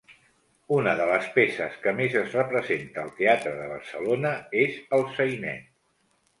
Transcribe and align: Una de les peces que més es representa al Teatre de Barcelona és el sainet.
Una 0.77 0.93
de 0.99 1.05
les 1.09 1.27
peces 1.35 1.75
que 1.83 1.93
més 1.99 2.17
es 2.23 2.33
representa 2.39 3.03
al 3.03 3.13
Teatre 3.21 3.55
de 3.61 3.71
Barcelona 3.77 4.35
és 4.67 4.83
el 5.01 5.09
sainet. 5.15 5.73